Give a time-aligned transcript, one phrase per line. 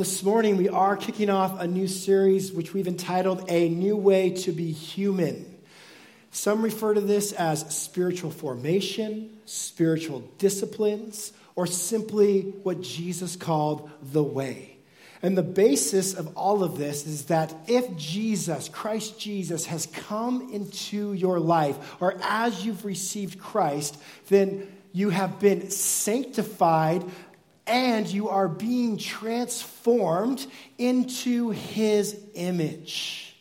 [0.00, 4.30] this morning we are kicking off a new series which we've entitled A New Way
[4.30, 5.58] to Be Human.
[6.30, 14.22] Some refer to this as spiritual formation, spiritual disciplines, or simply what Jesus called the
[14.22, 14.78] way.
[15.20, 20.48] And the basis of all of this is that if Jesus, Christ Jesus, has come
[20.50, 27.04] into your life, or as you've received Christ, then you have been sanctified
[27.70, 30.44] and you are being transformed
[30.76, 33.36] into his image.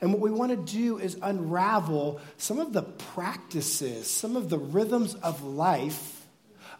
[0.00, 4.58] And what we want to do is unravel some of the practices, some of the
[4.58, 6.26] rhythms of life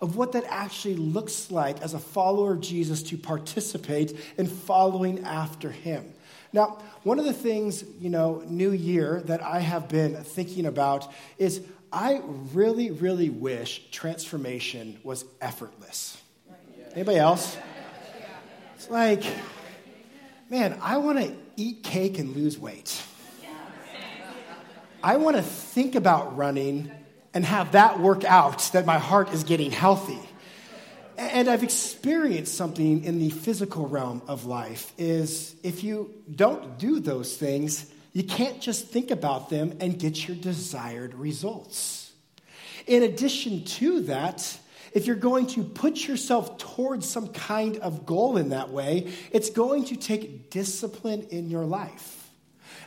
[0.01, 5.25] of what that actually looks like as a follower of Jesus to participate in following
[5.25, 6.13] after him.
[6.53, 11.13] Now, one of the things, you know, new year that I have been thinking about
[11.39, 11.61] is
[11.93, 16.17] I really, really wish transformation was effortless.
[16.95, 17.57] Anybody else?
[18.77, 19.25] It's like,
[20.49, 23.03] man, I want to eat cake and lose weight.
[25.03, 26.93] I want to think about running
[27.35, 30.21] and have that work out that my heart is getting healthy.
[31.19, 37.01] And I've experienced something in the physical realm of life is if you don't do
[37.01, 42.13] those things, you can't just think about them and get your desired results.
[42.87, 44.59] In addition to that,
[44.95, 49.51] if you're going to put yourself towards some kind of goal in that way, it's
[49.51, 52.31] going to take discipline in your life.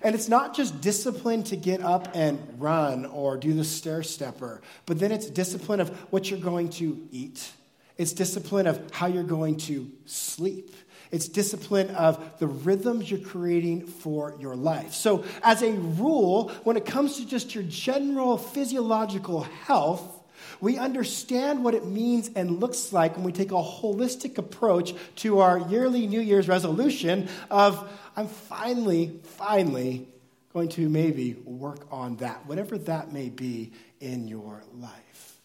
[0.01, 4.61] And it's not just discipline to get up and run or do the stair stepper,
[4.85, 7.51] but then it's discipline of what you're going to eat.
[7.97, 10.75] It's discipline of how you're going to sleep.
[11.11, 14.93] It's discipline of the rhythms you're creating for your life.
[14.93, 20.16] So, as a rule, when it comes to just your general physiological health,
[20.59, 25.39] we understand what it means and looks like when we take a holistic approach to
[25.39, 30.07] our yearly New Year's resolution of, I'm finally, finally
[30.53, 35.39] going to maybe work on that, whatever that may be in your life.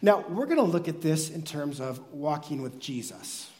[0.00, 3.50] Now, we're going to look at this in terms of walking with Jesus.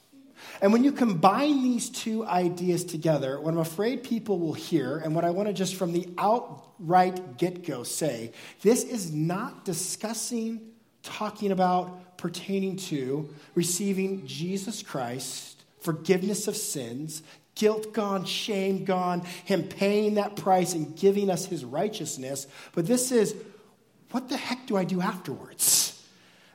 [0.61, 5.15] And when you combine these two ideas together, what I'm afraid people will hear, and
[5.15, 8.33] what I want to just from the outright get go say,
[8.63, 10.61] this is not discussing,
[11.03, 17.23] talking about, pertaining to receiving Jesus Christ, forgiveness of sins,
[17.55, 22.47] guilt gone, shame gone, Him paying that price and giving us His righteousness.
[22.75, 23.35] But this is,
[24.11, 25.92] what the heck do I do afterwards?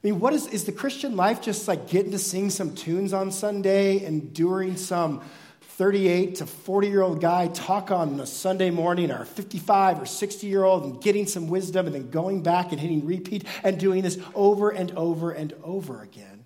[0.07, 3.12] I mean, what is, is the Christian life just like getting to sing some tunes
[3.12, 5.22] on Sunday and during some
[5.59, 10.47] 38 to 40 year old guy talk on a Sunday morning or 55 or 60
[10.47, 14.01] year old and getting some wisdom and then going back and hitting repeat and doing
[14.01, 16.45] this over and over and over again?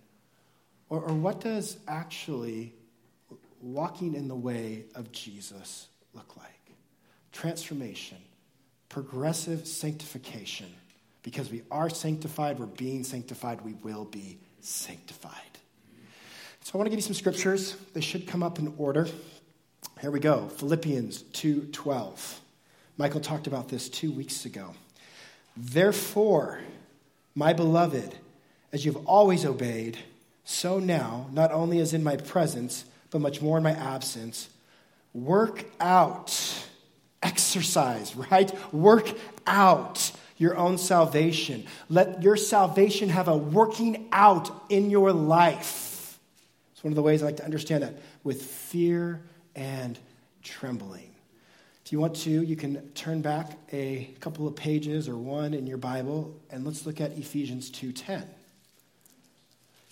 [0.90, 2.74] Or, or what does actually
[3.62, 6.72] walking in the way of Jesus look like?
[7.32, 8.18] Transformation,
[8.90, 10.74] progressive sanctification
[11.24, 15.34] because we are sanctified, we're being sanctified, we will be sanctified.
[16.64, 17.76] So I want to give you some scriptures.
[17.94, 19.08] They should come up in order.
[20.00, 20.48] Here we go.
[20.48, 22.40] Philippians 2:12.
[22.98, 24.76] Michael talked about this 2 weeks ago.
[25.58, 26.62] Therefore,
[27.34, 28.16] my beloved,
[28.72, 29.98] as you've always obeyed,
[30.44, 34.50] so now, not only as in my presence, but much more in my absence,
[35.14, 36.66] work out,
[37.24, 38.54] exercise, right?
[38.74, 39.14] Work
[39.46, 41.66] out your own salvation.
[41.88, 46.20] Let your salvation have a working out in your life.
[46.74, 47.94] It's one of the ways I like to understand that
[48.24, 49.22] with fear
[49.56, 50.00] and
[50.42, 51.14] trembling.
[51.86, 55.68] If you want to, you can turn back a couple of pages or one in
[55.68, 58.24] your Bible and let's look at Ephesians 2:10.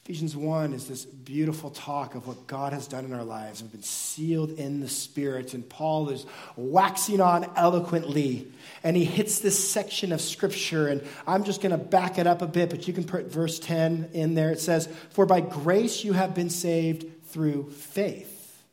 [0.10, 3.62] Ephesians 1 is this beautiful talk of what God has done in our lives.
[3.62, 6.26] We've been sealed in the Spirit, and Paul is
[6.56, 8.52] waxing on eloquently.
[8.84, 12.42] And he hits this section of Scripture, and I'm just going to back it up
[12.42, 14.50] a bit, but you can put verse 10 in there.
[14.50, 18.64] It says, For by grace you have been saved through faith.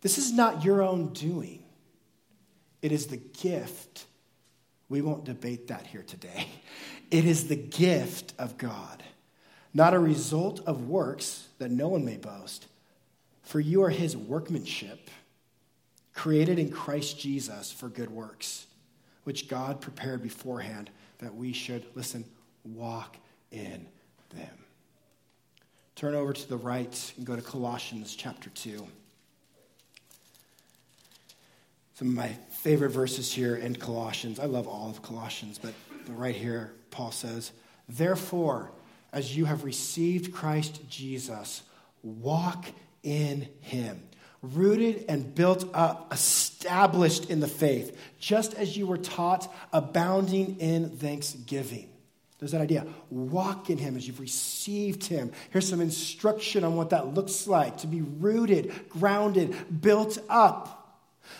[0.00, 1.62] This is not your own doing,
[2.82, 4.06] it is the gift.
[4.88, 6.48] We won't debate that here today.
[7.10, 9.04] It is the gift of God
[9.74, 12.66] not a result of works that no one may boast.
[13.42, 15.10] For you are his workmanship,
[16.14, 18.66] created in Christ Jesus for good works,
[19.24, 22.24] which God prepared beforehand that we should, listen,
[22.64, 23.16] walk
[23.50, 23.86] in
[24.34, 24.58] them.
[25.96, 28.86] Turn over to the right and go to Colossians chapter 2.
[31.94, 34.40] Some of my favorite verses here in Colossians.
[34.40, 35.74] I love all of Colossians, but
[36.08, 37.52] right here, Paul says,
[37.88, 38.72] Therefore,
[39.14, 41.62] as you have received Christ Jesus,
[42.02, 42.66] walk
[43.02, 44.02] in him,
[44.42, 50.90] rooted and built up, established in the faith, just as you were taught, abounding in
[50.90, 51.88] thanksgiving.
[52.38, 52.86] There's that idea.
[53.08, 55.32] Walk in Him as you've received Him.
[55.50, 60.83] Here's some instruction on what that looks like to be rooted, grounded, built up.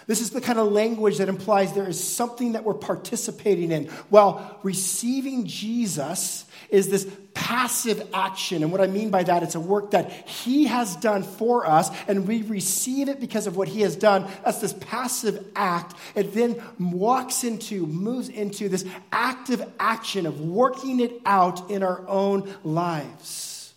[0.06, 3.86] This is the kind of language that implies there is something that we're participating in.
[4.10, 8.62] While receiving Jesus is this passive action.
[8.62, 11.90] And what I mean by that, it's a work that He has done for us,
[12.06, 14.26] and we receive it because of what He has done.
[14.44, 15.94] That's this passive act.
[16.14, 22.06] It then walks into, moves into this active action of working it out in our
[22.08, 23.72] own lives.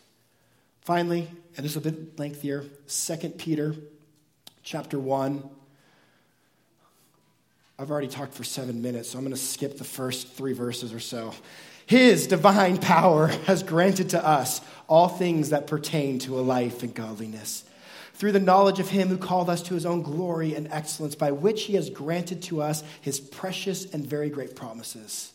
[0.81, 3.75] Finally, and this is a bit lengthier, 2 Peter
[4.63, 5.56] chapter 1
[7.79, 10.93] I've already talked for seven minutes, so I'm going to skip the first three verses
[10.93, 11.35] or so.
[11.85, 16.91] His divine power has granted to us all things that pertain to a life in
[16.91, 17.63] godliness.
[18.15, 21.31] Through the knowledge of him who called us to his own glory and excellence, by
[21.31, 25.31] which he has granted to us his precious and very great promises,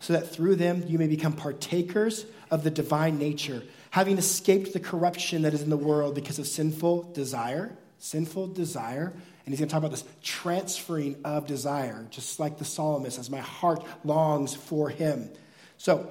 [0.00, 4.80] so that through them you may become partakers of the divine nature, having escaped the
[4.80, 7.76] corruption that is in the world because of sinful desire.
[8.00, 9.12] Sinful desire
[9.44, 13.28] and he's going to talk about this transferring of desire, just like the psalmist, as
[13.28, 15.28] my heart longs for him.
[15.76, 16.08] So,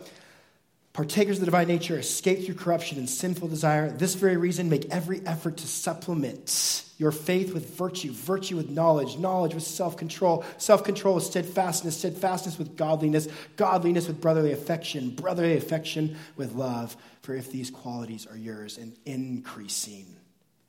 [0.93, 3.89] partakers of the divine nature escape through corruption and sinful desire.
[3.89, 9.17] This very reason, make every effort to supplement your faith with virtue, virtue with knowledge,
[9.17, 15.09] knowledge with self control, self control with steadfastness, steadfastness with godliness, godliness with brotherly affection,
[15.09, 16.95] brotherly affection with love.
[17.23, 20.05] For if these qualities are yours and increasing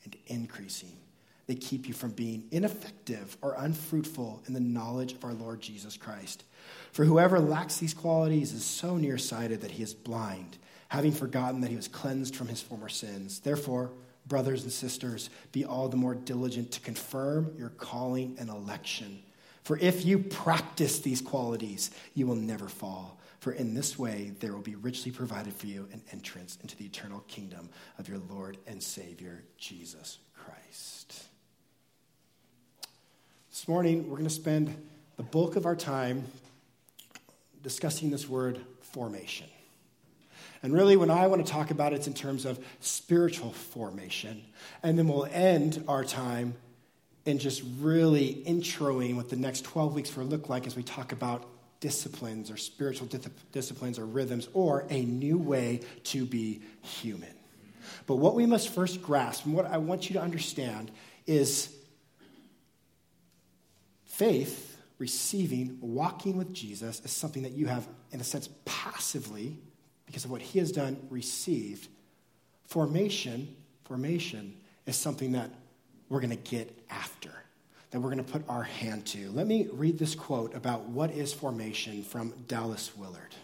[0.04, 0.96] and increasing,
[1.46, 5.96] they keep you from being ineffective or unfruitful in the knowledge of our Lord Jesus
[5.96, 6.44] Christ.
[6.92, 10.56] For whoever lacks these qualities is so nearsighted that he is blind,
[10.88, 13.40] having forgotten that he was cleansed from his former sins.
[13.40, 13.90] Therefore,
[14.26, 19.22] brothers and sisters, be all the more diligent to confirm your calling and election.
[19.64, 23.18] For if you practice these qualities, you will never fall.
[23.40, 26.86] For in this way, there will be richly provided for you an entrance into the
[26.86, 27.68] eternal kingdom
[27.98, 31.24] of your Lord and Savior, Jesus Christ.
[33.54, 34.76] This morning, we're going to spend
[35.16, 36.24] the bulk of our time
[37.62, 39.46] discussing this word formation.
[40.64, 44.42] And really, when I want to talk about it, it's in terms of spiritual formation.
[44.82, 46.56] And then we'll end our time
[47.26, 51.12] in just really introing what the next 12 weeks will look like as we talk
[51.12, 51.46] about
[51.78, 53.08] disciplines or spiritual
[53.52, 57.32] disciplines or rhythms or a new way to be human.
[58.08, 60.90] But what we must first grasp, and what I want you to understand,
[61.28, 61.72] is
[64.14, 69.58] Faith, receiving, walking with Jesus, is something that you have, in a sense, passively,
[70.06, 71.88] because of what he has done, received.
[72.68, 74.54] Formation, formation
[74.86, 75.50] is something that
[76.08, 77.32] we're going to get after,
[77.90, 79.32] that we're going to put our hand to.
[79.32, 83.34] Let me read this quote about what is formation from Dallas Willard.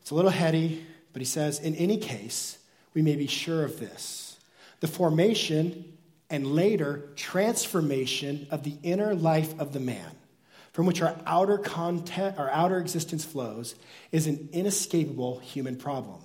[0.00, 2.58] It's a little heady, but he says, In any case,
[2.94, 4.40] we may be sure of this.
[4.80, 5.97] The formation
[6.30, 10.10] and later transformation of the inner life of the man,
[10.72, 13.74] from which our outer content, our outer existence flows,
[14.12, 16.20] is an inescapable human problem.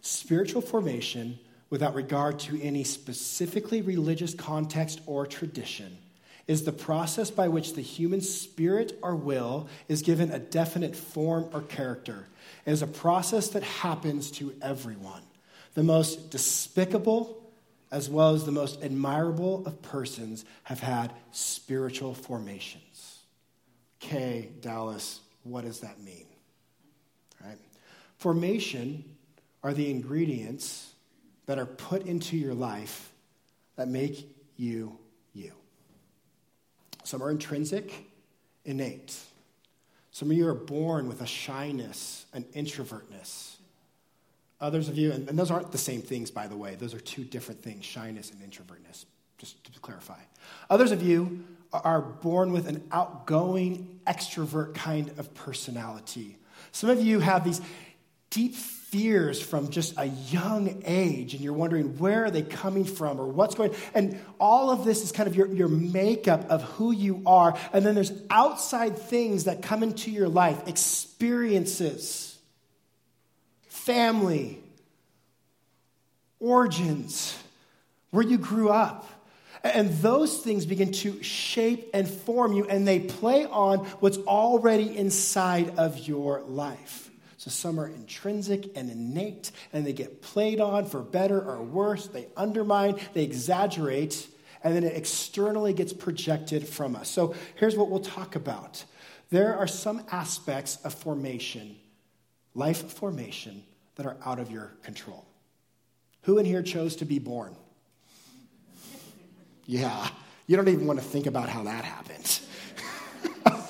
[0.00, 1.38] Spiritual formation,
[1.70, 5.98] without regard to any specifically religious context or tradition,
[6.46, 11.48] is the process by which the human spirit or will is given a definite form
[11.52, 12.26] or character.
[12.66, 15.22] It is a process that happens to everyone.
[15.74, 17.41] The most despicable,
[17.92, 23.18] as well as the most admirable of persons, have had spiritual formations.
[24.00, 24.48] K.
[24.62, 26.26] Dallas, what does that mean?
[27.44, 27.58] Right?
[28.16, 29.04] Formation
[29.62, 30.90] are the ingredients
[31.46, 33.12] that are put into your life
[33.76, 34.98] that make you
[35.34, 35.52] you.
[37.04, 37.92] Some are intrinsic,
[38.64, 39.14] innate.
[40.12, 43.56] Some of you are born with a shyness, an introvertness
[44.62, 47.00] Others of you, and, and those aren't the same things, by the way, those are
[47.00, 49.04] two different things shyness and introvertness,
[49.36, 50.20] just to clarify.
[50.70, 56.38] Others of you are born with an outgoing, extrovert kind of personality.
[56.70, 57.60] Some of you have these
[58.30, 63.18] deep fears from just a young age, and you're wondering where are they coming from
[63.18, 66.92] or what's going and all of this is kind of your, your makeup of who
[66.92, 72.31] you are and then there's outside things that come into your life experiences
[73.84, 74.58] family,
[76.38, 77.36] origins,
[78.10, 79.08] where you grew up.
[79.64, 84.96] And those things begin to shape and form you, and they play on what's already
[84.96, 87.10] inside of your life.
[87.36, 92.08] So some are intrinsic and innate, and they get played on for better or worse.
[92.08, 94.28] They undermine, they exaggerate,
[94.64, 97.08] and then it externally gets projected from us.
[97.08, 98.84] So here's what we'll talk about
[99.30, 101.76] there are some aspects of formation,
[102.54, 103.62] life formation,
[103.96, 105.24] that are out of your control.
[106.22, 107.56] Who in here chose to be born?
[109.64, 110.08] Yeah,
[110.48, 112.40] you don't even want to think about how that happened.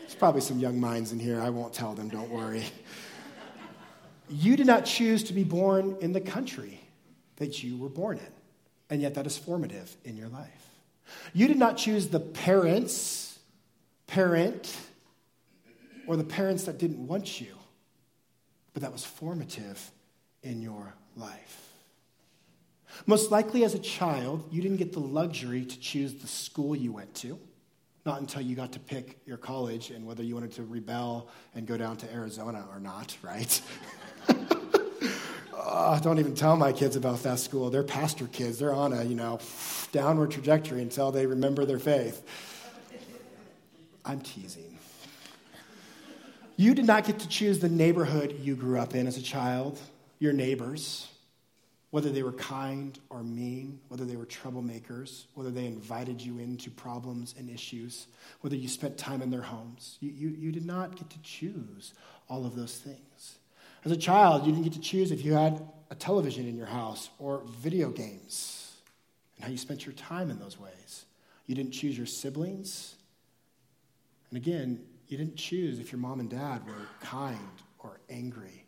[0.00, 1.40] There's probably some young minds in here.
[1.40, 2.64] I won't tell them, don't worry.
[4.30, 6.80] You did not choose to be born in the country
[7.36, 8.32] that you were born in,
[8.90, 10.70] and yet that is formative in your life.
[11.32, 13.38] You did not choose the parents,
[14.06, 14.74] parent,
[16.06, 17.54] or the parents that didn't want you,
[18.72, 19.90] but that was formative
[20.42, 21.64] in your life.
[23.06, 26.92] Most likely, as a child, you didn't get the luxury to choose the school you
[26.92, 27.38] went to,
[28.06, 31.66] not until you got to pick your college and whether you wanted to rebel and
[31.66, 33.60] go down to Arizona or not, right?
[35.54, 37.70] oh, don't even tell my kids about that school.
[37.70, 38.58] They're pastor kids.
[38.58, 39.40] They're on a, you know,
[39.92, 42.22] downward trajectory until they remember their faith.
[44.04, 44.73] I'm teasing.
[46.56, 49.80] You did not get to choose the neighborhood you grew up in as a child,
[50.20, 51.08] your neighbors,
[51.90, 56.70] whether they were kind or mean, whether they were troublemakers, whether they invited you into
[56.70, 58.06] problems and issues,
[58.40, 59.96] whether you spent time in their homes.
[60.00, 61.94] You, you, you did not get to choose
[62.28, 63.38] all of those things.
[63.84, 66.66] As a child, you didn't get to choose if you had a television in your
[66.66, 68.72] house or video games
[69.36, 71.04] and how you spent your time in those ways.
[71.46, 72.94] You didn't choose your siblings.
[74.30, 77.38] And again, you didn't choose if your mom and dad were kind
[77.78, 78.64] or angry,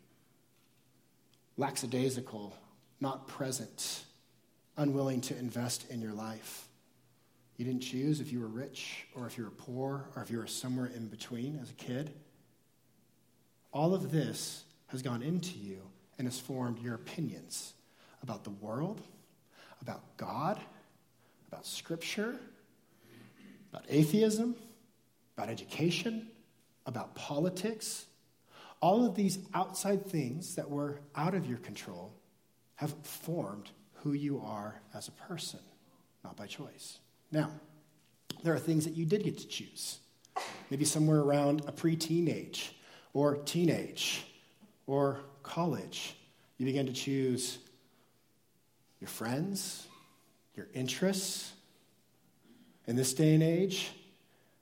[1.57, 2.55] lackadaisical,
[2.99, 4.03] not present,
[4.77, 6.67] unwilling to invest in your life.
[7.57, 10.37] You didn't choose if you were rich or if you were poor or if you
[10.37, 12.13] were somewhere in between as a kid.
[13.73, 15.81] All of this has gone into you
[16.17, 17.73] and has formed your opinions
[18.21, 19.01] about the world,
[19.81, 20.59] about God,
[21.47, 22.35] about Scripture,
[23.71, 24.55] about atheism,
[25.37, 26.27] about education,
[26.85, 28.05] about politics.
[28.81, 32.13] All of these outside things that were out of your control
[32.75, 35.59] have formed who you are as a person,
[36.23, 36.99] not by choice.
[37.31, 37.51] Now,
[38.43, 39.99] there are things that you did get to choose.
[40.69, 42.75] Maybe somewhere around a preteen age
[43.13, 44.25] or teenage
[44.85, 46.15] or college,
[46.57, 47.57] you begin to choose
[48.99, 49.87] your friends,
[50.55, 51.51] your interests.
[52.85, 53.91] In this day and age,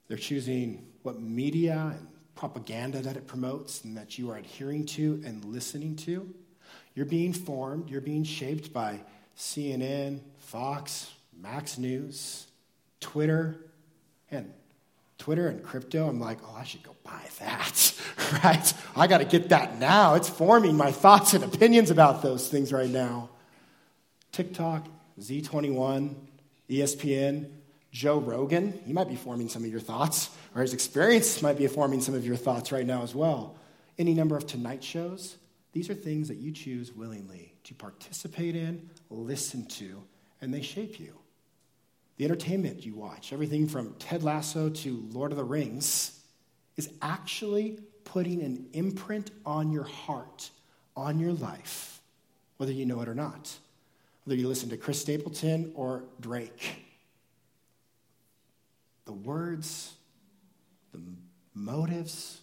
[0.08, 5.22] they're choosing what media and propaganda that it promotes and that you are adhering to
[5.24, 6.32] and listening to.
[6.94, 9.00] You're being formed, you're being shaped by
[9.36, 12.46] CNN, Fox, Max News,
[13.00, 13.56] Twitter,
[14.30, 14.52] and
[15.18, 17.94] Twitter and crypto, I'm like, oh, I should go buy that,
[18.44, 18.74] right?
[18.94, 20.14] I got to get that now.
[20.14, 23.30] It's forming my thoughts and opinions about those things right now.
[24.32, 24.86] TikTok,
[25.20, 26.14] Z21,
[26.68, 27.48] ESPN,
[27.96, 31.66] Joe Rogan, he might be forming some of your thoughts, or his experience might be
[31.66, 33.56] forming some of your thoughts right now as well.
[33.98, 35.38] Any number of Tonight shows,
[35.72, 40.02] these are things that you choose willingly to participate in, listen to,
[40.42, 41.14] and they shape you
[42.16, 46.20] the entertainment you watch, everything from Ted Lasso to Lord of the Rings,
[46.76, 50.50] is actually putting an imprint on your heart,
[50.96, 52.00] on your life,
[52.58, 53.54] whether you know it or not.
[54.24, 56.85] Whether you listen to Chris Stapleton or Drake.
[59.06, 59.94] The words,
[60.92, 61.00] the
[61.54, 62.40] motives,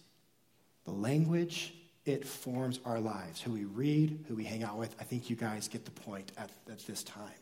[0.84, 1.72] the language,
[2.04, 3.40] it forms our lives.
[3.40, 4.94] Who we read, who we hang out with.
[5.00, 7.32] I think you guys get the point at, at this time.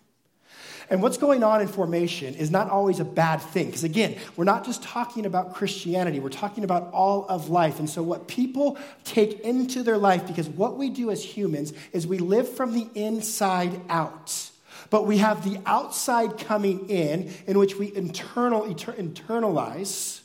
[0.90, 3.66] And what's going on in formation is not always a bad thing.
[3.66, 7.78] Because again, we're not just talking about Christianity, we're talking about all of life.
[7.78, 12.06] And so, what people take into their life, because what we do as humans is
[12.06, 14.50] we live from the inside out.
[14.92, 20.20] But we have the outside coming in, in which we internal, internalize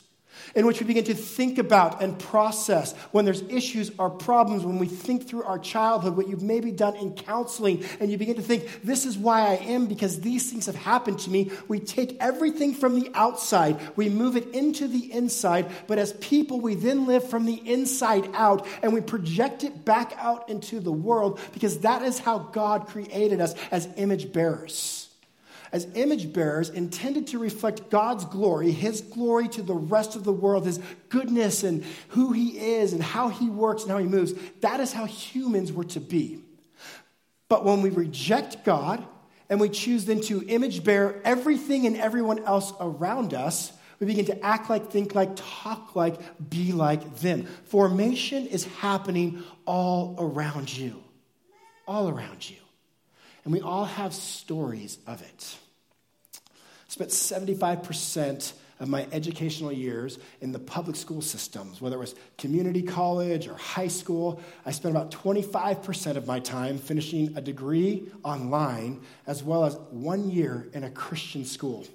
[0.58, 4.80] in which we begin to think about and process when there's issues or problems, when
[4.80, 8.42] we think through our childhood, what you've maybe done in counseling, and you begin to
[8.42, 11.52] think, this is why I am because these things have happened to me.
[11.68, 16.60] We take everything from the outside, we move it into the inside, but as people,
[16.60, 20.92] we then live from the inside out and we project it back out into the
[20.92, 24.97] world because that is how God created us as image bearers
[25.72, 30.32] as image bearers intended to reflect God's glory, His glory to the rest of the
[30.32, 34.34] world, His goodness and who He is and how He works and how He moves.
[34.62, 36.40] That is how humans were to be.
[37.50, 39.06] But when we reject God
[39.50, 44.26] and we choose then to image bear everything and everyone else around us, We begin
[44.26, 46.20] to act like, think like, talk like,
[46.50, 47.46] be like them.
[47.66, 51.04] Formation is happening all around you.
[51.88, 52.58] All around you.
[53.48, 55.58] And we all have stories of it.
[56.36, 58.52] I spent 75%
[58.82, 63.54] of my educational years in the public school systems, whether it was community college or
[63.54, 64.42] high school.
[64.66, 70.30] I spent about 25% of my time finishing a degree online, as well as one
[70.30, 71.86] year in a Christian school.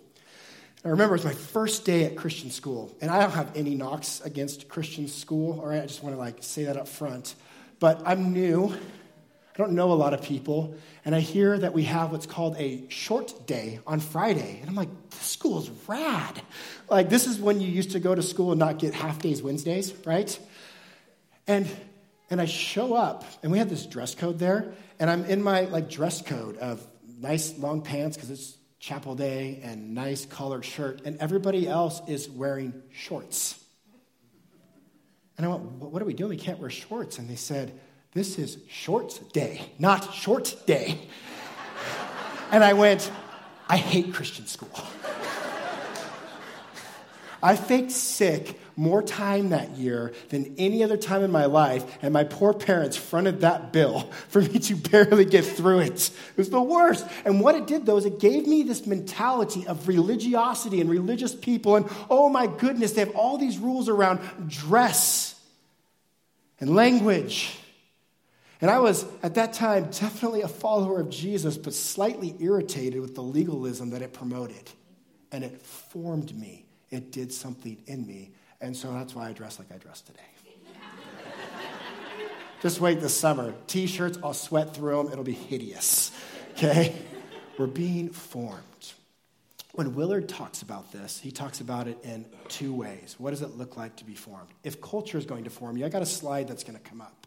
[0.86, 3.74] I remember it was my first day at Christian school, and I don't have any
[3.74, 5.82] knocks against Christian school, all right?
[5.82, 7.34] I just want to like say that up front.
[7.78, 8.74] But I'm new.
[9.54, 12.56] I don't know a lot of people, and I hear that we have what's called
[12.56, 14.58] a short day on Friday.
[14.60, 16.40] And I'm like, this school is rad.
[16.88, 19.42] Like, this is when you used to go to school and not get half days
[19.42, 20.38] Wednesdays, right?
[21.46, 21.68] And
[22.30, 25.62] and I show up, and we have this dress code there, and I'm in my
[25.62, 26.82] like dress code of
[27.20, 32.30] nice long pants because it's chapel day and nice collared shirt, and everybody else is
[32.30, 33.62] wearing shorts.
[35.36, 36.30] And I went, what are we doing?
[36.30, 37.18] We can't wear shorts.
[37.18, 37.78] And they said,
[38.14, 40.98] this is shorts day, not short day.
[42.50, 43.10] and I went,
[43.68, 44.68] I hate Christian school.
[47.42, 52.12] I faked sick more time that year than any other time in my life, and
[52.12, 56.10] my poor parents fronted that bill for me to barely get through it.
[56.10, 57.06] It was the worst.
[57.24, 61.34] And what it did, though, is it gave me this mentality of religiosity and religious
[61.34, 65.34] people, and oh my goodness, they have all these rules around dress
[66.60, 67.58] and language
[68.62, 73.16] and I was, at that time, definitely a follower of Jesus, but slightly irritated with
[73.16, 74.70] the legalism that it promoted.
[75.32, 78.30] And it formed me, it did something in me.
[78.60, 80.20] And so that's why I dress like I dress today.
[82.62, 83.52] Just wait this summer.
[83.66, 86.12] T shirts, I'll sweat through them, it'll be hideous.
[86.52, 86.94] Okay?
[87.58, 88.62] We're being formed.
[89.72, 93.16] When Willard talks about this, he talks about it in two ways.
[93.18, 94.50] What does it look like to be formed?
[94.62, 97.00] If culture is going to form you, I got a slide that's going to come
[97.00, 97.21] up.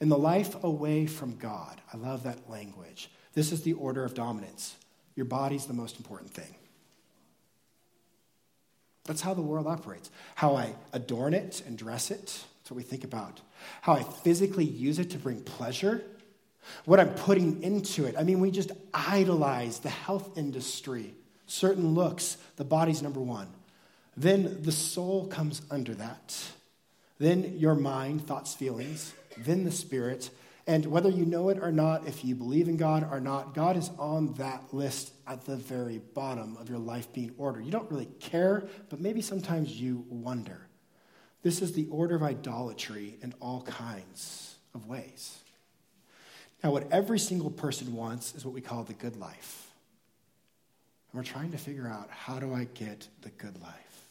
[0.00, 3.10] In the life away from God, I love that language.
[3.34, 4.76] This is the order of dominance.
[5.16, 6.54] Your body's the most important thing.
[9.04, 10.10] That's how the world operates.
[10.34, 13.40] How I adorn it and dress it, that's what we think about.
[13.82, 16.02] How I physically use it to bring pleasure,
[16.86, 18.14] what I'm putting into it.
[18.18, 21.14] I mean, we just idolize the health industry,
[21.46, 23.48] certain looks, the body's number one.
[24.16, 26.42] Then the soul comes under that.
[27.18, 30.30] Then your mind, thoughts, feelings then the Spirit.
[30.66, 33.76] And whether you know it or not, if you believe in God or not, God
[33.76, 37.64] is on that list at the very bottom of your life being ordered.
[37.64, 40.66] You don't really care, but maybe sometimes you wonder.
[41.42, 45.38] This is the order of idolatry in all kinds of ways.
[46.62, 49.70] Now, what every single person wants is what we call the good life.
[51.12, 54.08] And we're trying to figure out how do I get the good life?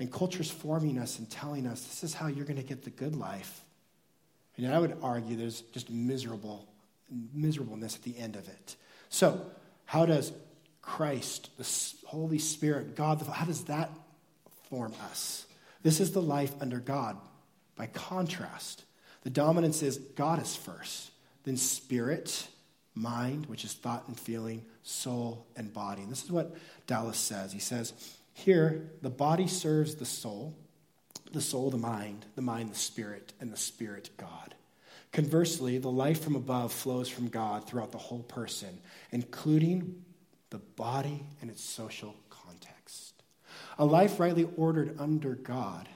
[0.00, 2.90] And culture's forming us and telling us this is how you're going to get the
[2.90, 3.62] good life.
[4.56, 6.66] And I would argue there's just miserable,
[7.34, 8.76] miserableness at the end of it.
[9.08, 9.40] So,
[9.84, 10.32] how does
[10.82, 13.90] Christ, the Holy Spirit, God, how does that
[14.70, 15.46] form us?
[15.82, 17.16] This is the life under God.
[17.76, 18.84] By contrast,
[19.22, 21.10] the dominance is God is first,
[21.44, 22.48] then spirit,
[22.94, 26.02] mind, which is thought and feeling, soul and body.
[26.02, 27.52] And this is what Dallas says.
[27.52, 27.92] He says,
[28.32, 30.56] Here, the body serves the soul
[31.32, 34.54] the soul, the mind, the mind, the spirit, and the spirit, God.
[35.12, 38.78] Conversely, the life from above flows from God throughout the whole person,
[39.10, 40.04] including
[40.50, 43.22] the body and its social context.
[43.78, 45.88] A life rightly ordered under God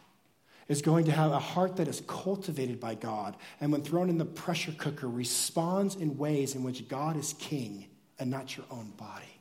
[0.68, 4.18] is going to have a heart that is cultivated by God, and when thrown in
[4.18, 7.88] the pressure cooker, responds in ways in which God is king
[8.18, 9.40] and not your own body.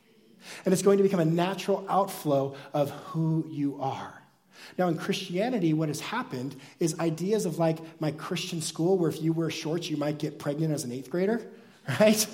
[0.66, 4.19] And it's going to become a natural outflow of who you are.
[4.78, 9.22] Now, in Christianity, what has happened is ideas of like my Christian school, where if
[9.22, 11.46] you wear shorts, you might get pregnant as an eighth grader,
[12.00, 12.28] right?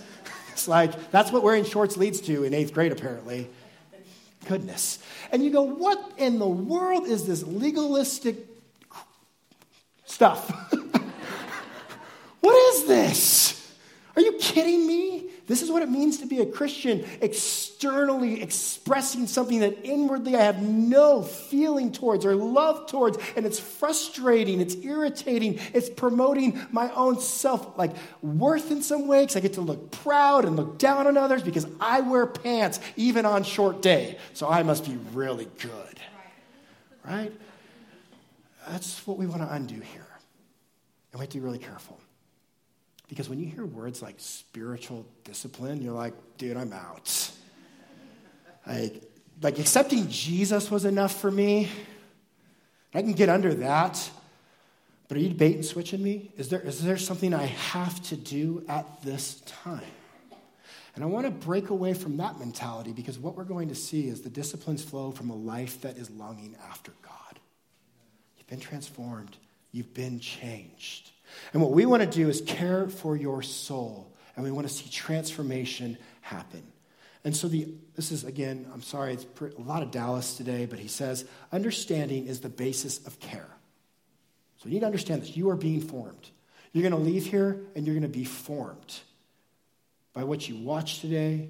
[0.52, 3.50] It's like that's what wearing shorts leads to in eighth grade, apparently.
[4.48, 5.00] Goodness.
[5.32, 8.38] And you go, what in the world is this legalistic
[10.06, 10.50] stuff?
[12.42, 13.76] what is this?
[14.16, 15.30] Are you kidding me?
[15.48, 20.42] This is what it means to be a Christian, externally expressing something that inwardly I
[20.42, 23.20] have no feeling towards or love towards.
[23.36, 27.92] And it's frustrating, it's irritating, it's promoting my own self, like
[28.24, 31.44] worth in some way, because I get to look proud and look down on others
[31.44, 34.18] because I wear pants even on short day.
[34.34, 36.00] So I must be really good.
[37.06, 37.32] Right?
[38.68, 40.08] That's what we want to undo here.
[41.12, 42.00] And we have to be really careful.
[43.08, 47.32] Because when you hear words like spiritual discipline, you're like, dude, I'm out.
[48.66, 49.04] Like,
[49.42, 51.70] like accepting Jesus was enough for me.
[52.94, 54.10] I can get under that.
[55.08, 56.32] But are you bait and switching me?
[56.36, 59.84] Is there, is there something I have to do at this time?
[60.96, 64.08] And I want to break away from that mentality because what we're going to see
[64.08, 67.40] is the disciplines flow from a life that is longing after God.
[68.38, 69.38] You've been transformed,
[69.72, 71.12] you've been changed.
[71.54, 74.74] And what we want to do is care for your soul, and we want to
[74.74, 76.64] see transformation happen.
[77.24, 80.80] And so the this is again, I'm sorry, it's a lot of Dallas today, but
[80.80, 83.50] he says understanding is the basis of care.
[84.58, 85.36] So you need to understand this.
[85.36, 86.30] You are being formed.
[86.72, 89.00] You're going to leave here and you're going to be formed
[90.14, 91.50] by what you watch today,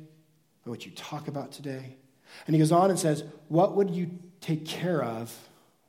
[0.64, 1.98] by what you talk about today.
[2.48, 5.36] And he goes on and says, What would you take care of?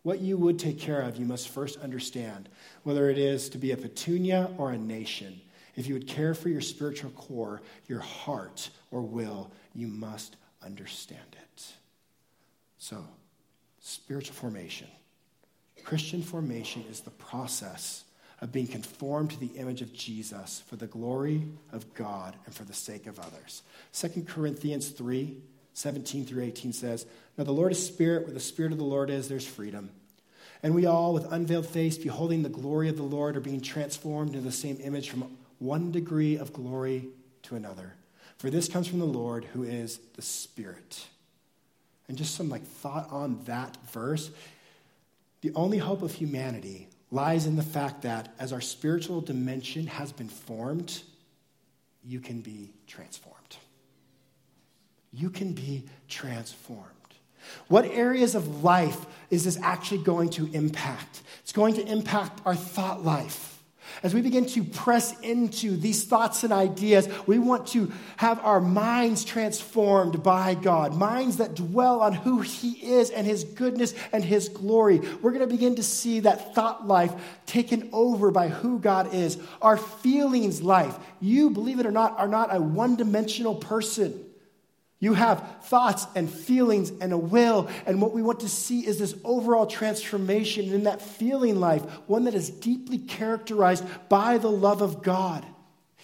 [0.06, 2.48] What you would take care of, you must first understand,
[2.84, 5.40] whether it is to be a petunia or a nation.
[5.74, 11.26] If you would care for your spiritual core, your heart or will, you must understand
[11.32, 11.72] it.
[12.78, 13.04] So,
[13.80, 14.86] spiritual formation.
[15.82, 18.04] Christian formation is the process
[18.40, 21.42] of being conformed to the image of Jesus for the glory
[21.72, 23.62] of God and for the sake of others.
[23.92, 25.36] 2 Corinthians 3
[25.76, 27.04] 17 through 18 says,
[27.36, 29.90] Now the Lord is spirit, where the spirit of the Lord is, there's freedom.
[30.62, 34.30] And we all, with unveiled face, beholding the glory of the Lord, are being transformed
[34.30, 37.08] into the same image from one degree of glory
[37.42, 37.92] to another.
[38.38, 41.06] For this comes from the Lord, who is the Spirit.
[42.08, 44.30] And just some like thought on that verse.
[45.42, 50.10] The only hope of humanity lies in the fact that as our spiritual dimension has
[50.10, 51.02] been formed,
[52.02, 53.35] you can be transformed.
[55.16, 56.82] You can be transformed.
[57.68, 61.22] What areas of life is this actually going to impact?
[61.42, 63.54] It's going to impact our thought life.
[64.02, 68.60] As we begin to press into these thoughts and ideas, we want to have our
[68.60, 74.22] minds transformed by God, minds that dwell on who He is and His goodness and
[74.22, 74.98] His glory.
[75.22, 77.14] We're going to begin to see that thought life
[77.46, 79.38] taken over by who God is.
[79.62, 84.25] Our feelings life, you, believe it or not, are not a one dimensional person.
[84.98, 87.68] You have thoughts and feelings and a will.
[87.86, 92.24] And what we want to see is this overall transformation in that feeling life, one
[92.24, 95.44] that is deeply characterized by the love of God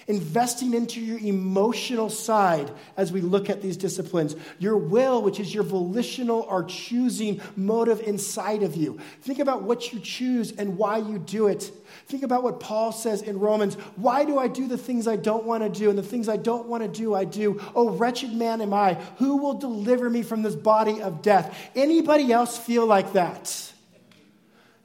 [0.07, 5.55] investing into your emotional side as we look at these disciplines, your will, which is
[5.55, 8.99] your volitional or choosing motive inside of you.
[9.21, 11.71] Think about what you choose and why you do it.
[12.07, 15.45] Think about what Paul says in Romans Why do I do the things I don't
[15.45, 15.89] want to do?
[15.91, 17.61] And the things I don't want to do, I do.
[17.75, 18.95] Oh, wretched man am I.
[19.19, 21.57] Who will deliver me from this body of death?
[21.75, 23.73] Anybody else feel like that?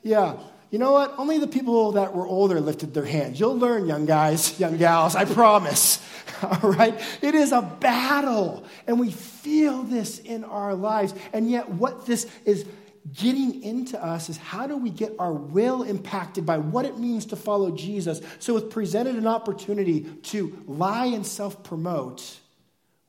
[0.03, 0.37] Yeah.
[0.69, 1.13] You know what?
[1.17, 3.39] Only the people that were older lifted their hands.
[3.39, 6.05] You'll learn, young guys, young gals, I promise.
[6.41, 6.99] All right?
[7.21, 11.13] It is a battle, and we feel this in our lives.
[11.31, 12.65] And yet, what this is
[13.13, 17.25] getting into us is how do we get our will impacted by what it means
[17.27, 18.21] to follow Jesus?
[18.39, 22.39] So, if presented an opportunity to lie and self promote,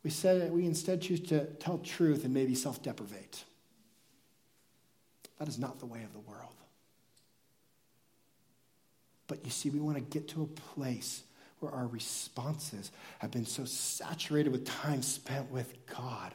[0.03, 3.45] we, said, we instead choose to tell truth and maybe self deprivate.
[5.39, 6.55] That is not the way of the world.
[9.27, 11.23] But you see, we want to get to a place
[11.61, 16.33] where our responses have been so saturated with time spent with God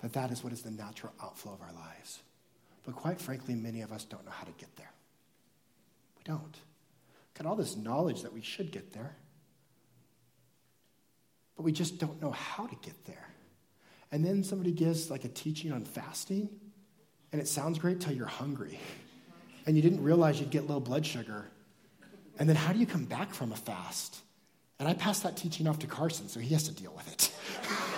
[0.00, 2.20] that that is what is the natural outflow of our lives.
[2.84, 4.90] But quite frankly, many of us don't know how to get there.
[6.18, 6.56] We don't.
[7.34, 9.16] Got all this knowledge that we should get there,
[11.56, 13.28] but we just don't know how to get there.
[14.12, 16.48] And then somebody gives like a teaching on fasting,
[17.32, 18.78] and it sounds great till you're hungry.
[19.66, 21.46] And you didn't realize you'd get low blood sugar
[22.38, 24.20] and then how do you come back from a fast?
[24.78, 27.32] And I passed that teaching off to Carson, so he has to deal with it.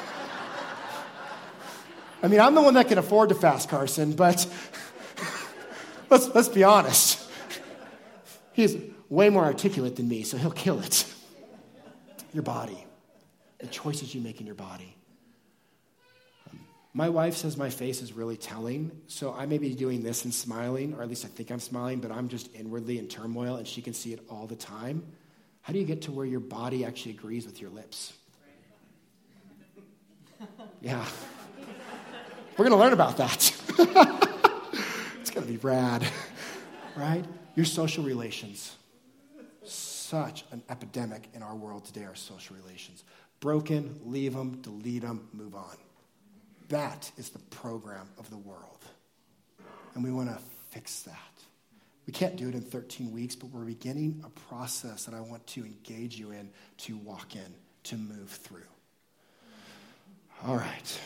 [2.23, 4.47] I mean, I'm the one that can afford to fast, Carson, but
[6.11, 7.23] let's, let's be honest.
[8.53, 8.77] He's
[9.09, 11.13] way more articulate than me, so he'll kill it.
[12.33, 12.85] Your body,
[13.59, 14.97] the choices you make in your body.
[16.97, 20.33] My wife says my face is really telling, so I may be doing this and
[20.33, 23.69] smiling, or at least I think I'm smiling, but I'm just inwardly in turmoil and
[23.69, 25.05] she can see it all the time.
[25.61, 28.15] How do you get to where your body actually agrees with your lips?
[30.83, 31.05] Yeah.
[32.57, 33.53] We're going to learn about that.
[35.21, 36.07] it's going to be rad,
[36.97, 37.23] right?
[37.55, 38.75] Your social relations.
[39.63, 43.05] Such an epidemic in our world today are social relations.
[43.41, 45.77] Broken, leave them, delete them, move on.
[46.71, 48.83] That is the program of the world.
[49.95, 50.39] And we want to
[50.71, 51.15] fix that.
[52.07, 55.47] We can't do it in 13 weeks, but we're beginning a process that I want
[55.49, 58.63] to engage you in to walk in, to move through.
[60.47, 61.01] All right.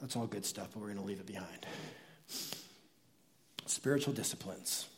[0.00, 1.66] That's all good stuff, but we're going to leave it behind.
[3.66, 4.88] Spiritual disciplines.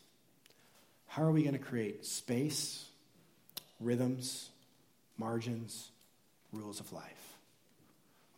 [1.08, 2.86] How are we going to create space,
[3.80, 4.48] rhythms,
[5.18, 5.90] margins,
[6.52, 7.36] rules of life?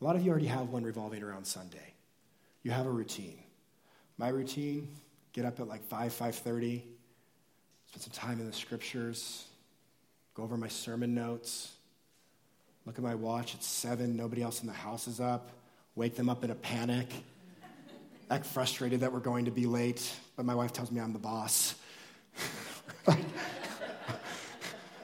[0.01, 1.95] A lot of you already have one revolving around Sunday.
[2.63, 3.39] You have a routine.
[4.19, 4.89] My routine,
[5.33, 6.83] get up at like 5, 5.30,
[7.89, 9.47] spend some time in the scriptures,
[10.35, 11.73] go over my sermon notes,
[12.87, 15.51] look at my watch, it's 7, nobody else in the house is up,
[15.97, 17.09] wake them up in a panic,
[18.31, 21.19] act frustrated that we're going to be late, but my wife tells me I'm the
[21.19, 21.75] boss.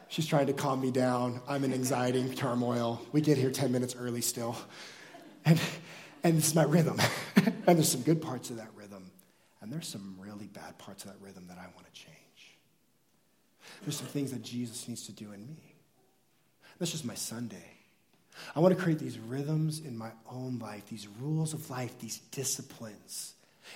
[0.09, 1.40] She's trying to calm me down.
[1.48, 3.00] I'm in anxiety and turmoil.
[3.12, 4.57] We get here 10 minutes early still.
[5.44, 5.61] And,
[6.24, 7.00] and this is my rhythm.
[7.37, 9.12] and there's some good parts of that rhythm.
[9.61, 12.59] And there's some really bad parts of that rhythm that I want to change.
[13.83, 15.76] There's some things that Jesus needs to do in me.
[16.79, 17.80] That's just my Sunday.
[18.55, 22.18] I want to create these rhythms in my own life, these rules of life, these
[22.31, 23.35] disciplines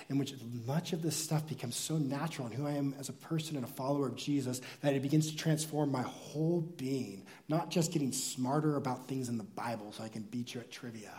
[0.09, 0.33] in which
[0.65, 3.65] much of this stuff becomes so natural in who I am as a person and
[3.65, 8.11] a follower of Jesus that it begins to transform my whole being, not just getting
[8.11, 11.13] smarter about things in the Bible so I can beat you at trivia,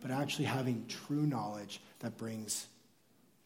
[0.00, 2.66] but actually having true knowledge that brings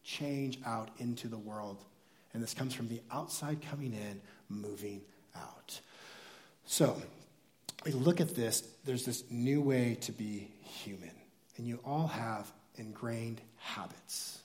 [0.05, 1.85] change out into the world.
[2.33, 5.01] And this comes from the outside coming in, moving
[5.35, 5.81] out.
[6.67, 7.01] So,
[7.87, 11.13] we look at this, there's this new way to be human.
[11.57, 14.41] And you all have ingrained habits.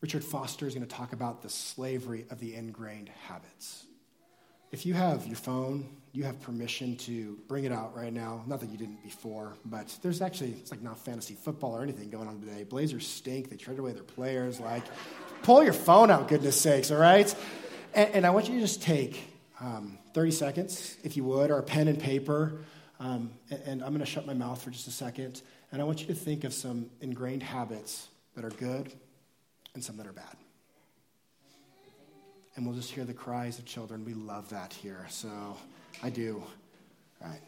[0.00, 3.84] Richard Foster is going to talk about the slavery of the ingrained habits.
[4.72, 8.44] If you have your phone, you have permission to bring it out right now.
[8.46, 12.08] Not that you didn't before, but there's actually, it's like not fantasy football or anything
[12.08, 12.64] going on today.
[12.64, 13.50] Blazers stink.
[13.50, 14.58] They trade away their players.
[14.58, 14.84] Like,
[15.42, 17.34] pull your phone out, goodness sakes, all right?
[17.92, 21.58] And, and I want you to just take um, 30 seconds, if you would, or
[21.58, 22.58] a pen and paper.
[23.00, 25.42] Um, and, and I'm going to shut my mouth for just a second.
[25.72, 28.92] And I want you to think of some ingrained habits that are good
[29.74, 30.36] and some that are bad.
[32.56, 34.04] And we'll just hear the cries of children.
[34.04, 35.06] We love that here.
[35.10, 35.56] So
[36.02, 36.42] I do.
[37.22, 37.40] All right.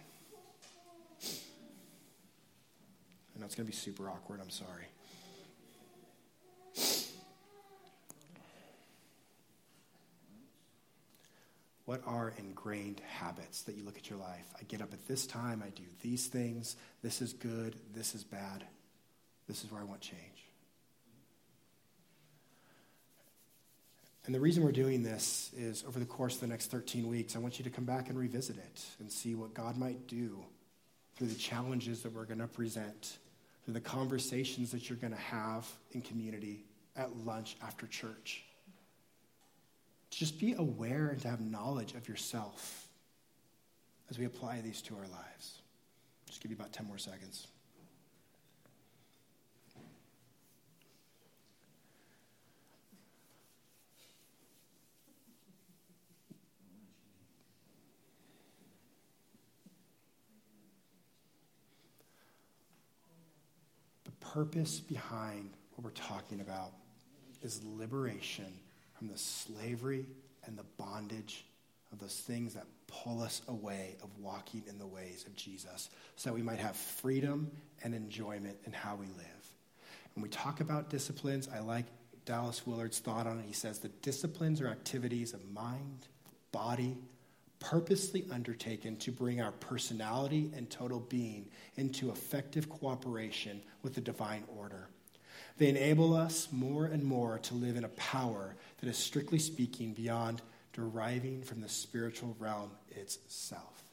[3.35, 4.41] I know it's going to be super awkward.
[4.41, 4.87] I'm sorry.
[11.91, 14.47] What are ingrained habits that you look at your life?
[14.57, 18.23] I get up at this time, I do these things, this is good, this is
[18.23, 18.63] bad,
[19.49, 20.21] this is where I want change.
[24.25, 27.35] And the reason we're doing this is over the course of the next 13 weeks,
[27.35, 30.45] I want you to come back and revisit it and see what God might do
[31.17, 33.19] through the challenges that we're going to present,
[33.65, 38.45] through the conversations that you're going to have in community, at lunch, after church
[40.11, 42.89] to just be aware and to have knowledge of yourself
[44.11, 45.61] as we apply these to our lives.
[46.27, 47.47] Just give you about 10 more seconds.
[64.05, 66.73] The purpose behind what we're talking about
[67.43, 68.53] is liberation
[69.01, 70.05] from the slavery
[70.45, 71.47] and the bondage
[71.91, 76.29] of those things that pull us away of walking in the ways of Jesus so
[76.29, 77.51] that we might have freedom
[77.83, 79.55] and enjoyment in how we live.
[80.15, 81.87] When we talk about disciplines, I like
[82.27, 83.47] Dallas Willard's thought on it.
[83.47, 86.07] He says the disciplines are activities of mind,
[86.53, 86.99] body,
[87.59, 94.45] purposely undertaken to bring our personality and total being into effective cooperation with the divine
[94.59, 94.91] order.
[95.59, 99.93] They enable us more and more to live in a power that is strictly speaking
[99.93, 103.85] beyond deriving from the spiritual realm itself.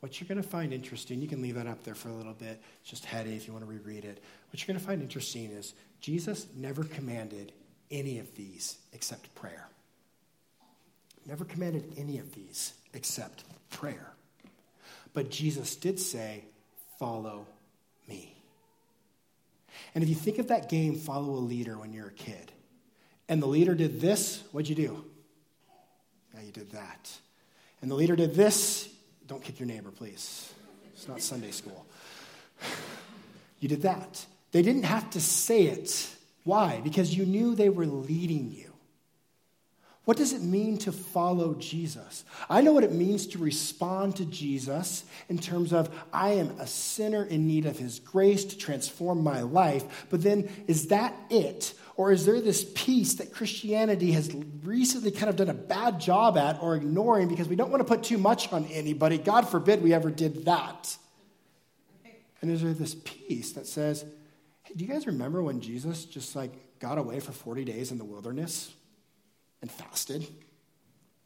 [0.00, 2.34] What you're going to find interesting, you can leave that up there for a little
[2.34, 4.22] bit, it's just heady if you want to reread it.
[4.50, 7.52] What you're going to find interesting is Jesus never commanded
[7.90, 9.66] any of these except prayer.
[11.26, 14.12] Never commanded any of these except prayer.
[15.14, 16.44] But Jesus did say,
[16.98, 17.46] Follow
[18.08, 18.37] me.
[19.94, 22.52] And if you think of that game, follow a leader when you're a kid,
[23.28, 25.04] and the leader did this, what'd you do?
[26.34, 27.10] Yeah, you did that.
[27.82, 28.88] And the leader did this,
[29.26, 30.52] don't kick your neighbor, please.
[30.94, 31.86] It's not Sunday school.
[33.60, 34.24] You did that.
[34.52, 36.14] They didn't have to say it.
[36.44, 36.80] Why?
[36.84, 38.72] Because you knew they were leading you.
[40.08, 42.24] What does it mean to follow Jesus?
[42.48, 46.66] I know what it means to respond to Jesus in terms of I am a
[46.66, 50.06] sinner in need of his grace to transform my life.
[50.08, 51.74] But then, is that it?
[51.96, 56.38] Or is there this piece that Christianity has recently kind of done a bad job
[56.38, 59.18] at or ignoring because we don't want to put too much on anybody?
[59.18, 60.96] God forbid we ever did that.
[62.40, 64.06] And is there this piece that says,
[64.62, 67.98] hey, do you guys remember when Jesus just like got away for 40 days in
[67.98, 68.72] the wilderness
[69.60, 70.22] and fasted?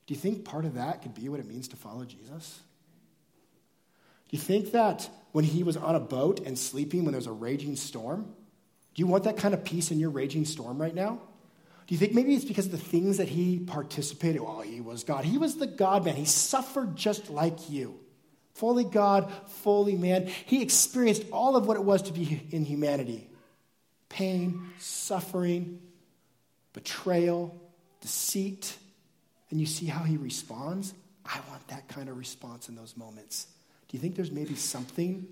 [0.06, 2.60] Do you think part of that could be what it means to follow Jesus?
[4.30, 7.32] Do you think that when he was on a boat and sleeping when there's a
[7.32, 8.34] raging storm,
[8.94, 11.20] do you want that kind of peace in your raging storm right now?
[11.86, 14.40] Do you think maybe it's because of the things that he participated?
[14.40, 15.24] Well, he was God.
[15.24, 16.14] He was the God man.
[16.14, 17.98] He suffered just like you.
[18.54, 20.26] Fully God, fully man.
[20.46, 23.28] He experienced all of what it was to be in humanity
[24.08, 25.80] pain, suffering,
[26.74, 27.61] betrayal,
[28.02, 28.76] deceit.
[29.50, 30.92] And you see how he responds?
[31.24, 33.46] I want that kind of response in those moments.
[33.88, 35.26] Do you think there's maybe something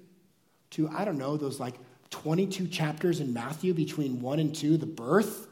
[0.70, 1.74] to, I don't know, those like
[2.10, 5.48] 22 chapters in Matthew between 1 and 2, the birth,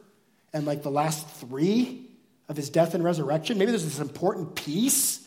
[0.53, 2.07] and like the last three
[2.49, 3.59] of his death and resurrection?
[3.59, 5.27] Maybe there's this important piece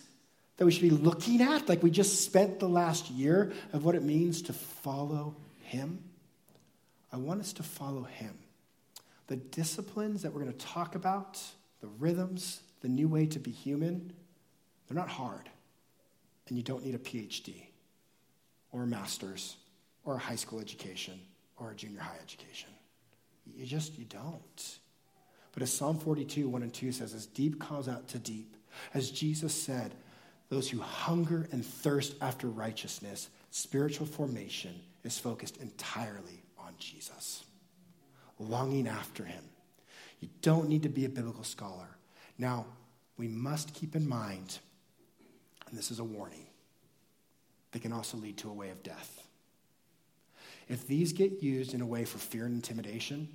[0.58, 3.96] that we should be looking at, like we just spent the last year of what
[3.96, 6.04] it means to follow him.
[7.12, 8.38] I want us to follow him.
[9.28, 11.42] The disciplines that we're going to talk about,
[11.82, 14.14] the rhythms, the new way to be human,
[14.88, 15.50] they're not hard.
[16.48, 17.68] And you don't need a PhD
[18.72, 19.58] or a master's
[20.04, 21.20] or a high school education
[21.58, 22.70] or a junior high education.
[23.46, 24.78] You just, you don't.
[25.54, 28.56] But as Psalm 42, 1 and 2 says, as deep calls out to deep,
[28.94, 29.94] as Jesus said,
[30.50, 37.44] those who hunger and thirst after righteousness, spiritual formation is focused entirely on Jesus,
[38.40, 39.44] longing after him.
[40.22, 41.88] You don't need to be a biblical scholar.
[42.38, 42.66] Now,
[43.18, 44.60] we must keep in mind,
[45.68, 46.46] and this is a warning,
[47.72, 49.22] they can also lead to a way of death.
[50.70, 53.28] If these get used in a way for fear and intimidation,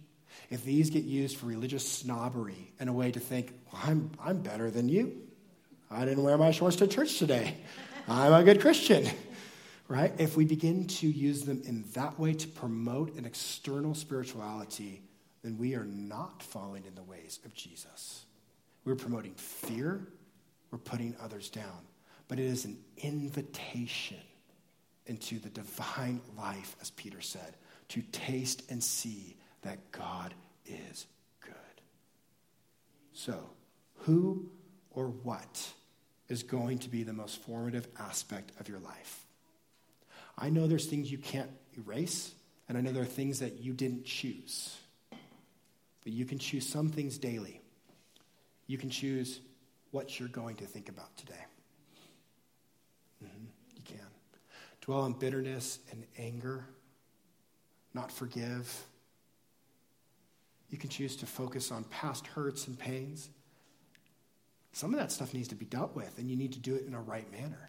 [0.51, 4.39] if these get used for religious snobbery and a way to think, well, I'm, I'm
[4.39, 5.13] better than you,
[5.91, 7.57] I didn't wear my shorts to church today,
[8.09, 9.09] I'm a good Christian,
[9.89, 10.13] right?
[10.19, 15.03] If we begin to use them in that way to promote an external spirituality,
[15.47, 18.27] then we are not following in the ways of Jesus.
[18.85, 20.05] We're promoting fear,
[20.73, 21.87] we're putting others down.
[22.27, 24.19] But it is an invitation
[25.07, 27.55] into the divine life, as Peter said,
[27.91, 30.35] to taste and see that God
[30.67, 31.07] is
[31.41, 31.55] good.
[33.13, 33.39] So,
[33.99, 34.51] who
[34.91, 35.69] or what
[36.29, 39.25] is going to be the most formative aspect of your life?
[40.37, 42.35] I know there's things you can't erase,
[42.69, 44.77] and I know there are things that you didn't choose.
[46.07, 47.61] But you can choose some things daily.
[48.69, 49.41] You can choose
[49.91, 51.45] what you're going to think about today.
[53.25, 53.47] Mm-hmm.
[53.75, 54.07] You can.
[54.83, 56.65] Dwell on bitterness and anger,
[57.93, 58.85] not forgive.
[60.71, 63.29] You can choose to focus on past hurts and pains.
[64.71, 66.87] Some of that stuff needs to be dealt with, and you need to do it
[66.87, 67.69] in a right manner.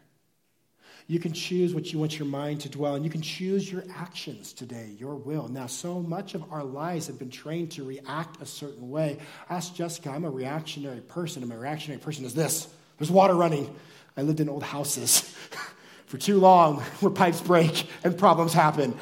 [1.09, 3.85] You can choose what you want your mind to dwell, and you can choose your
[3.95, 5.47] actions today, your will.
[5.47, 9.17] Now, so much of our lives have been trained to react a certain way.
[9.49, 12.67] Ask Jessica, I'm a reactionary person, and my reactionary person is this
[12.97, 13.73] there's water running.
[14.17, 15.21] I lived in old houses
[16.07, 18.97] for too long where pipes break and problems happen.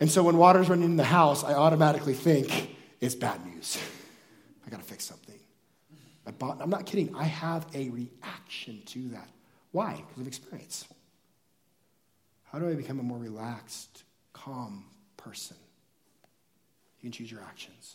[0.00, 3.78] And so when water's running in the house, I automatically think it's bad news.
[4.66, 5.38] I got to fix something.
[6.40, 7.14] I'm not kidding.
[7.14, 9.28] I have a reaction to that.
[9.78, 10.02] Why?
[10.08, 10.88] Because of experience.
[12.50, 14.86] How do I become a more relaxed, calm
[15.16, 15.56] person?
[16.98, 17.94] You can choose your actions,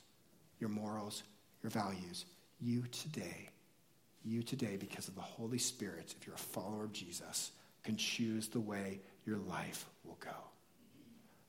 [0.61, 1.23] your morals,
[1.61, 2.23] your values.
[2.61, 3.49] You today,
[4.23, 7.51] you today, because of the Holy Spirit, if you're a follower of Jesus,
[7.83, 10.37] can choose the way your life will go.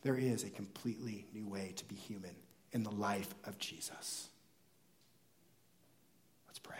[0.03, 2.35] There is a completely new way to be human
[2.73, 4.27] in the life of Jesus.
[6.49, 6.79] Let's pray.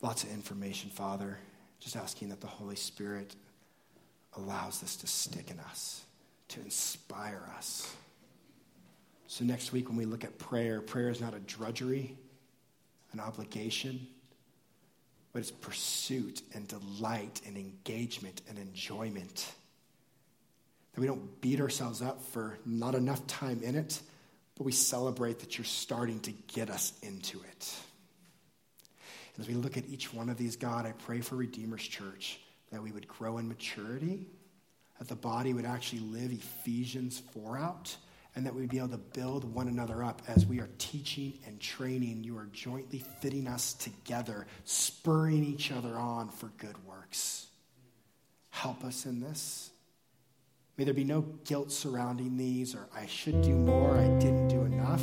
[0.00, 1.38] Lots of information, Father.
[1.80, 3.34] Just asking that the Holy Spirit
[4.36, 6.02] allows this to stick in us,
[6.48, 7.94] to inspire us.
[9.26, 12.16] So, next week, when we look at prayer, prayer is not a drudgery,
[13.12, 14.06] an obligation,
[15.32, 19.52] but it's pursuit and delight and engagement and enjoyment.
[20.94, 24.00] That we don't beat ourselves up for not enough time in it,
[24.56, 27.76] but we celebrate that you're starting to get us into it.
[29.38, 32.40] As we look at each one of these, God, I pray for Redeemer's Church
[32.72, 34.26] that we would grow in maturity,
[34.98, 37.96] that the body would actually live Ephesians 4 out,
[38.34, 41.60] and that we'd be able to build one another up as we are teaching and
[41.60, 42.24] training.
[42.24, 47.46] You are jointly fitting us together, spurring each other on for good works.
[48.50, 49.70] Help us in this.
[50.76, 54.62] May there be no guilt surrounding these, or I should do more, I didn't do
[54.62, 55.02] enough.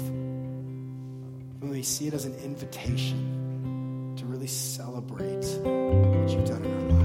[1.60, 3.45] When we see it as an invitation
[4.46, 7.05] really celebrate what you've done in our lives.